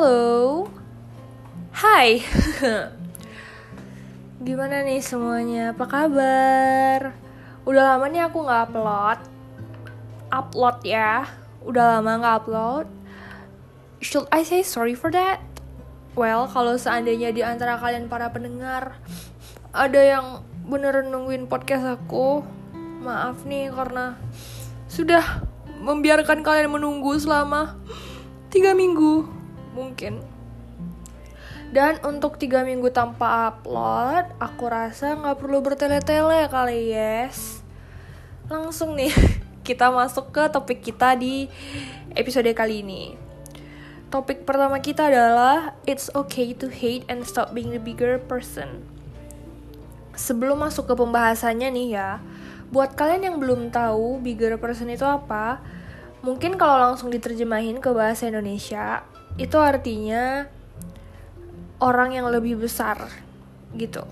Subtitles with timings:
[0.00, 0.64] Halo.
[1.76, 2.24] Hai.
[4.48, 5.76] Gimana nih semuanya?
[5.76, 7.12] Apa kabar?
[7.68, 9.20] Udah lama nih aku nggak upload.
[10.32, 11.28] Upload ya.
[11.68, 12.88] Udah lama nggak upload.
[14.00, 15.44] Should I say sorry for that?
[16.16, 18.96] Well, kalau seandainya di antara kalian para pendengar
[19.76, 22.40] ada yang beneran nungguin podcast aku,
[23.04, 24.16] maaf nih karena
[24.88, 25.44] sudah
[25.76, 27.76] membiarkan kalian menunggu selama
[28.48, 29.39] tiga minggu
[29.74, 30.22] mungkin.
[31.70, 37.62] Dan untuk tiga minggu tanpa upload aku rasa nggak perlu bertele-tele kali yes.
[38.50, 39.14] Langsung nih
[39.66, 41.46] kita masuk ke topik kita di
[42.18, 43.14] episode kali ini.
[44.10, 48.82] Topik pertama kita adalah it's okay to hate and stop being the bigger person.
[50.18, 52.18] Sebelum masuk ke pembahasannya nih ya
[52.70, 55.58] buat kalian yang belum tahu bigger person itu apa
[56.20, 59.00] Mungkin kalau langsung diterjemahin ke bahasa Indonesia,
[59.40, 60.44] itu artinya
[61.80, 63.08] orang yang lebih besar
[63.72, 64.04] gitu.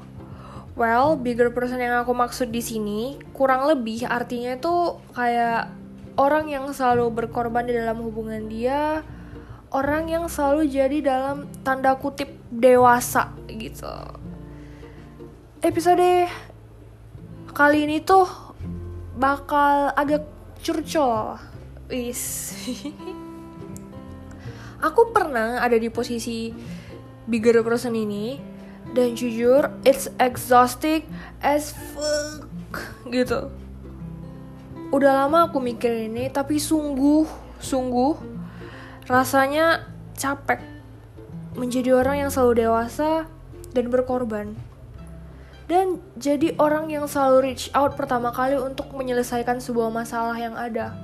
[0.73, 5.69] Well, bigger person yang aku maksud di sini kurang lebih artinya itu kayak
[6.17, 9.05] orang yang selalu berkorban di dalam hubungan dia,
[9.69, 13.91] orang yang selalu jadi dalam tanda kutip dewasa gitu.
[15.61, 16.31] Episode
[17.53, 18.31] kali ini tuh
[19.19, 20.25] bakal agak
[20.63, 21.37] curcol
[21.91, 22.55] Wis.
[24.83, 26.55] aku pernah ada di posisi
[27.29, 28.39] bigger person ini
[28.97, 31.05] dan jujur it's exhausting
[31.45, 32.49] as fuck
[33.13, 33.53] gitu.
[34.89, 37.29] Udah lama aku mikir ini tapi sungguh
[37.61, 38.17] sungguh
[39.11, 39.85] rasanya
[40.17, 40.63] capek
[41.59, 43.27] menjadi orang yang selalu dewasa
[43.75, 44.55] dan berkorban
[45.69, 50.97] dan jadi orang yang selalu reach out pertama kali untuk menyelesaikan sebuah masalah yang ada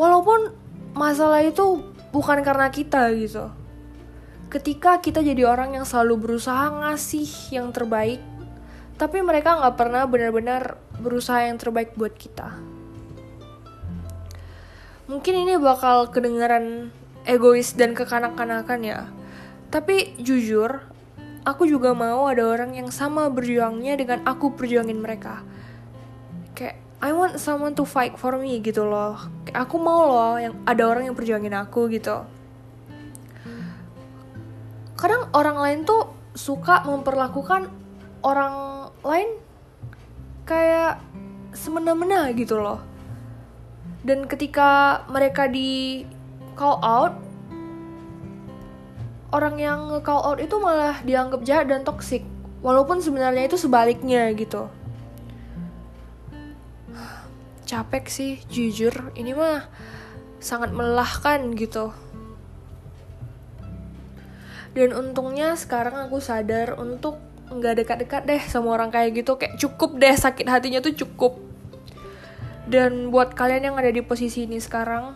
[0.00, 0.56] walaupun
[0.96, 3.52] masalah itu bukan karena kita gitu.
[4.48, 8.20] Ketika kita jadi orang yang selalu berusaha ngasih yang terbaik
[8.98, 12.58] tapi mereka nggak pernah benar-benar berusaha yang terbaik buat kita.
[15.06, 16.90] Mungkin ini bakal kedengaran
[17.24, 19.00] egois dan kekanak-kanakan ya.
[19.70, 20.82] Tapi jujur
[21.46, 25.46] aku juga mau ada orang yang sama berjuangnya dengan aku perjuangin mereka.
[26.58, 29.16] Kayak I want someone to fight for me gitu loh.
[29.54, 32.24] Aku mau loh yang ada orang yang perjuangin aku gitu.
[34.98, 37.70] Kadang orang lain tuh suka memperlakukan
[38.20, 39.38] orang lain
[40.44, 40.98] kayak
[41.54, 42.82] semena-mena gitu loh.
[44.02, 46.02] Dan ketika mereka di
[46.58, 47.14] call out,
[49.30, 52.26] orang yang call out itu malah dianggap jahat dan toxic.
[52.58, 54.66] Walaupun sebenarnya itu sebaliknya gitu
[57.68, 59.12] capek sih jujur.
[59.12, 59.68] Ini mah
[60.40, 61.92] sangat melelahkan gitu.
[64.72, 67.20] Dan untungnya sekarang aku sadar untuk
[67.52, 69.36] nggak dekat-dekat deh sama orang kayak gitu.
[69.36, 71.36] Kayak cukup deh sakit hatinya tuh cukup.
[72.64, 75.12] Dan buat kalian yang ada di posisi ini sekarang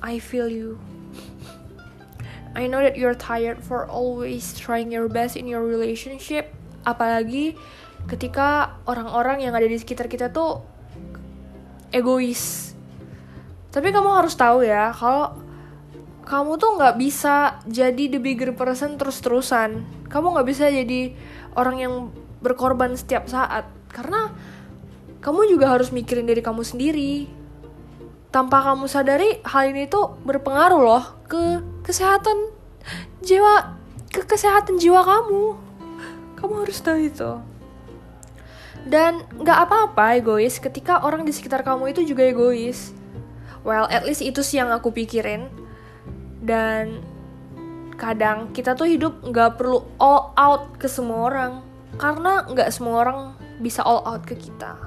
[0.00, 0.80] I feel you.
[2.56, 6.50] I know that you're tired for always trying your best in your relationship.
[6.82, 7.54] Apalagi
[8.08, 10.64] ketika orang-orang yang ada di sekitar kita tuh
[11.90, 12.74] egois.
[13.70, 15.38] Tapi kamu harus tahu ya kalau
[16.26, 19.86] kamu tuh nggak bisa jadi the bigger person terus-terusan.
[20.10, 21.14] Kamu nggak bisa jadi
[21.54, 21.94] orang yang
[22.42, 23.66] berkorban setiap saat.
[23.90, 24.30] Karena
[25.22, 27.26] kamu juga harus mikirin diri kamu sendiri.
[28.30, 32.54] Tanpa kamu sadari hal ini tuh berpengaruh loh ke kesehatan
[33.26, 33.74] jiwa
[34.10, 35.58] ke kesehatan jiwa kamu.
[36.38, 37.49] Kamu harus tahu itu
[38.86, 42.96] dan nggak apa-apa egois ketika orang di sekitar kamu itu juga egois.
[43.60, 45.52] Well, at least itu sih yang aku pikirin.
[46.40, 47.04] Dan
[48.00, 51.52] kadang kita tuh hidup nggak perlu all out ke semua orang.
[52.00, 53.18] Karena nggak semua orang
[53.60, 54.80] bisa all out ke kita.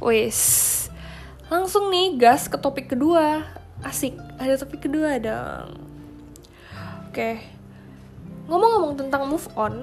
[0.00, 0.88] Wes,
[1.50, 3.42] langsung nih gas ke topik kedua.
[3.82, 5.76] Asik, ada topik kedua dong.
[7.10, 7.42] Oke,
[8.46, 9.82] ngomong-ngomong tentang move on,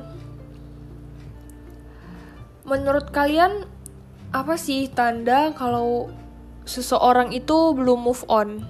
[2.67, 3.63] menurut kalian
[4.35, 6.11] apa sih tanda kalau
[6.67, 8.67] seseorang itu belum move on?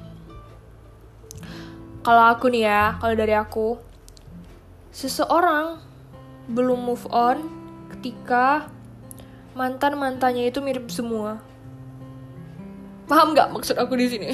[2.05, 3.81] Kalau aku nih ya, kalau dari aku,
[4.94, 5.81] seseorang
[6.47, 7.41] belum move on
[7.97, 8.69] ketika
[9.57, 11.41] mantan mantannya itu mirip semua.
[13.09, 14.29] Paham nggak maksud aku di sini?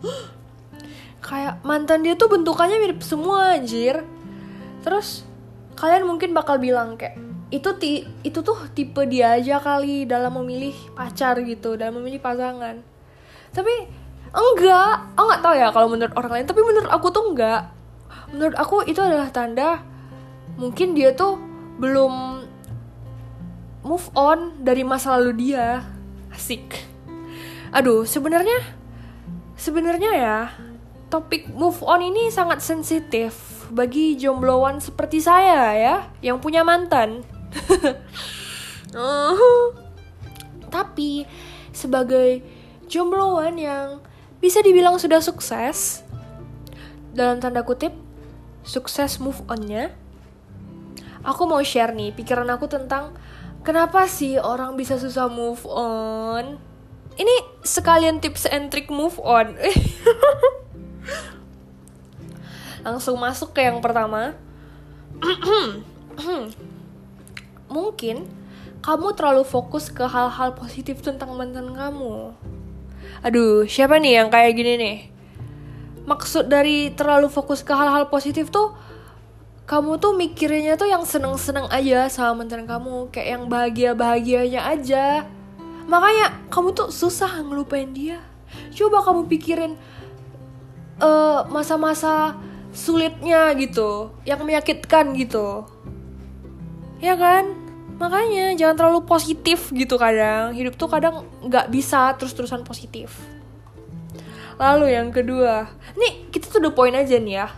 [1.26, 4.06] Kayak mantan dia tuh bentukannya mirip semua anjir.
[4.80, 5.26] Terus
[5.76, 10.74] kalian mungkin bakal bilang kayak itu ti itu tuh tipe dia aja kali dalam memilih
[10.94, 12.78] pacar gitu dalam memilih pasangan.
[13.50, 13.74] Tapi
[14.30, 15.18] enggak.
[15.18, 17.74] Oh nggak tahu ya kalau menurut orang lain tapi menurut aku tuh enggak.
[18.30, 19.82] Menurut aku itu adalah tanda
[20.54, 21.42] mungkin dia tuh
[21.82, 22.46] belum
[23.82, 25.82] move on dari masa lalu dia.
[26.30, 26.78] Asik.
[27.74, 28.62] Aduh sebenarnya
[29.58, 30.38] sebenarnya ya
[31.10, 37.26] topik move on ini sangat sensitif bagi jombloan seperti saya ya yang punya mantan
[40.74, 41.26] tapi
[41.70, 42.42] sebagai
[42.86, 43.98] jombloan yang
[44.38, 46.02] bisa dibilang sudah sukses
[47.10, 47.94] dalam tanda kutip
[48.62, 49.90] sukses move onnya
[51.24, 53.12] aku mau share nih pikiran aku tentang
[53.60, 56.56] kenapa sih orang bisa susah move on.
[57.20, 59.52] Ini sekalian tips and trick move on.
[62.86, 64.32] Langsung masuk ke yang pertama
[67.70, 68.26] mungkin
[68.84, 72.34] kamu terlalu fokus ke hal-hal positif tentang mantan kamu
[73.20, 74.98] Aduh, siapa nih yang kayak gini nih?
[76.08, 78.72] Maksud dari terlalu fokus ke hal-hal positif tuh
[79.68, 85.28] kamu tuh mikirnya tuh yang seneng-seneng aja sama mantan kamu, kayak yang bahagia-bahagianya aja.
[85.86, 88.18] Makanya kamu tuh susah ngelupain dia.
[88.74, 89.78] Coba kamu pikirin
[90.98, 92.34] uh, masa-masa
[92.74, 95.68] sulitnya gitu, yang menyakitkan gitu.
[97.00, 97.70] Ya kan?
[98.00, 100.56] makanya jangan terlalu positif gitu kadang.
[100.56, 103.12] Hidup tuh kadang nggak bisa terus-terusan positif.
[104.56, 105.68] Lalu yang kedua
[106.00, 107.52] nih kita tuh the point aja nih ya.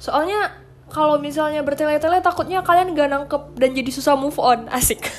[0.00, 0.56] Soalnya
[0.88, 4.68] kalau misalnya bertele-tele takutnya kalian gak nangkep dan jadi susah move on.
[4.76, 5.12] Asik.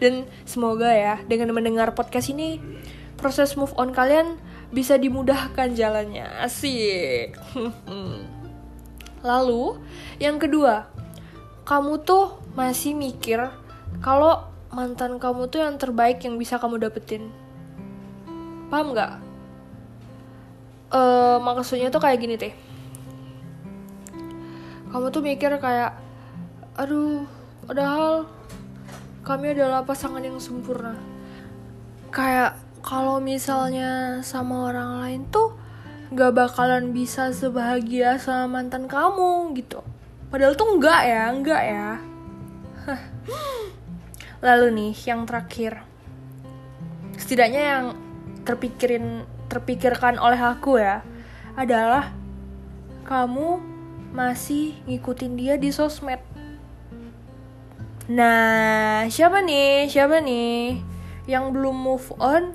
[0.00, 2.60] Dan semoga ya dengan mendengar podcast ini
[3.20, 4.40] proses move on kalian
[4.72, 6.24] bisa dimudahkan jalannya.
[6.40, 7.36] Asik.
[9.28, 9.80] Lalu
[10.20, 10.93] yang kedua
[11.64, 13.40] kamu tuh masih mikir
[14.04, 17.32] kalau mantan kamu tuh yang terbaik yang bisa kamu dapetin.
[18.68, 19.12] Paham nggak?
[20.92, 22.52] Uh, maksudnya tuh kayak gini teh.
[24.92, 25.96] Kamu tuh mikir kayak
[26.76, 27.24] aduh
[27.64, 28.28] padahal
[29.24, 31.00] kami adalah pasangan yang sempurna.
[32.12, 35.56] Kayak kalau misalnya sama orang lain tuh
[36.12, 39.80] gak bakalan bisa sebahagia sama mantan kamu gitu
[40.34, 41.90] padahal tuh enggak ya enggak ya
[44.44, 45.80] Lalu nih, yang terakhir.
[47.16, 47.84] Setidaknya yang
[48.44, 51.00] terpikirin terpikirkan oleh aku ya
[51.56, 52.12] adalah
[53.08, 53.56] kamu
[54.12, 56.20] masih ngikutin dia di sosmed.
[58.12, 59.88] Nah, siapa nih?
[59.88, 60.84] Siapa nih
[61.24, 62.52] yang belum move on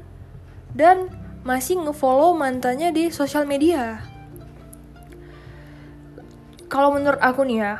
[0.77, 1.09] dan
[1.41, 3.97] masih ngefollow mantannya di sosial media?
[6.69, 7.73] Kalau menurut aku nih ya,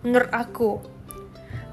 [0.00, 0.80] menurut aku,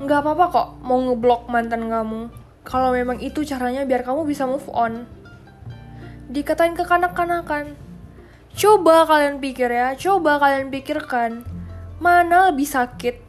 [0.04, 2.28] nggak apa-apa kok mau ngeblok mantan kamu.
[2.68, 5.08] Kalau memang itu caranya biar kamu bisa move on.
[6.28, 7.80] Dikatain kekanak-kanakan
[8.60, 11.48] coba kalian pikir ya coba kalian pikirkan
[12.04, 13.24] mana lebih sakit?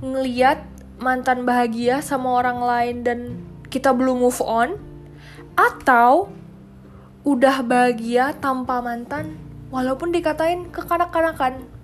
[0.00, 0.64] Ngeliat
[0.96, 3.18] mantan bahagia sama orang lain dan
[3.68, 4.80] kita belum move on?
[5.60, 6.32] Atau
[7.28, 9.36] udah bahagia tanpa mantan
[9.68, 11.75] walaupun dikatain kekanak-kanakan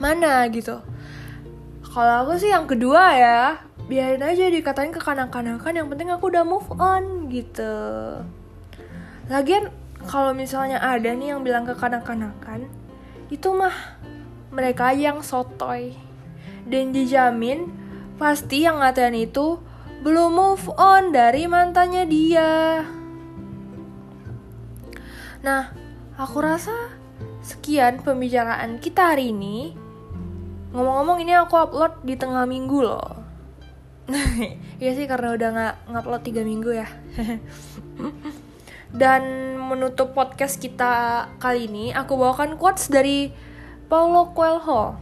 [0.00, 0.80] mana gitu
[1.90, 6.46] kalau aku sih yang kedua ya, biarin aja dikatain ke kanak-kanakan, yang penting aku udah
[6.46, 7.74] move on gitu.
[9.26, 9.74] Lagian
[10.06, 12.70] kalau misalnya ada nih yang bilang ke kanak-kanakan,
[13.26, 13.74] itu mah
[14.54, 15.98] mereka yang sotoy.
[16.62, 17.66] Dan dijamin
[18.22, 19.58] pasti yang ngatain itu
[20.06, 22.86] belum move on dari mantannya dia.
[25.42, 25.74] Nah,
[26.14, 26.94] aku rasa
[27.42, 29.79] sekian pembicaraan kita hari ini.
[30.70, 33.08] Ngomong-ngomong ini aku upload di tengah minggu loh.
[34.80, 36.88] Iya sih karena udah nggak ngupload tiga minggu ya.
[39.00, 39.22] Dan
[39.60, 43.30] menutup podcast kita kali ini, aku bawakan quotes dari
[43.92, 44.98] Paulo Coelho.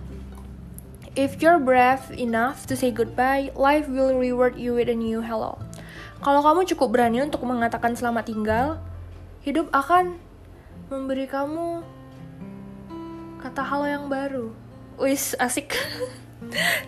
[1.15, 5.57] If you're brave enough to say goodbye, life will reward you with a new hello.
[6.21, 8.83] Kalau kamu cukup berani untuk mengatakan selamat tinggal,
[9.47, 10.19] hidup akan
[10.91, 11.87] memberi kamu
[13.39, 14.68] kata halo yang baru.
[14.99, 15.79] Wis asik.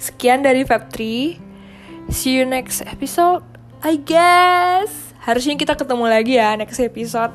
[0.03, 1.39] Sekian dari Fab 3.
[2.11, 3.47] See you next episode.
[3.81, 5.15] I guess.
[5.23, 7.31] Harusnya kita ketemu lagi ya next episode.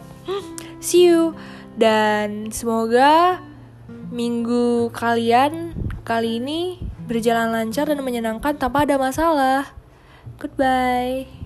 [0.83, 1.33] See you.
[1.75, 3.39] Dan semoga
[4.11, 9.71] minggu kalian kali ini berjalan lancar dan menyenangkan tanpa ada masalah.
[10.39, 11.44] Goodbye.